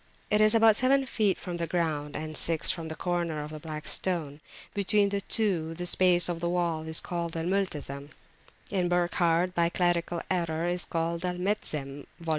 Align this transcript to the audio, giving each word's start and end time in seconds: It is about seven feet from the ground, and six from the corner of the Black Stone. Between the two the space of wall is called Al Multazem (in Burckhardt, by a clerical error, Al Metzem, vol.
It 0.31 0.41
is 0.41 0.55
about 0.55 0.75
seven 0.75 1.05
feet 1.05 1.37
from 1.37 1.57
the 1.57 1.67
ground, 1.67 2.15
and 2.15 2.35
six 2.35 2.71
from 2.71 2.87
the 2.87 2.95
corner 2.95 3.43
of 3.43 3.51
the 3.51 3.59
Black 3.59 3.87
Stone. 3.87 4.39
Between 4.73 5.09
the 5.09 5.21
two 5.21 5.75
the 5.75 5.85
space 5.85 6.27
of 6.27 6.41
wall 6.41 6.81
is 6.87 6.99
called 6.99 7.37
Al 7.37 7.45
Multazem 7.45 8.09
(in 8.71 8.89
Burckhardt, 8.89 9.53
by 9.53 9.67
a 9.67 9.69
clerical 9.69 10.23
error, 10.27 10.65
Al 10.91 11.33
Metzem, 11.37 12.07
vol. 12.19 12.29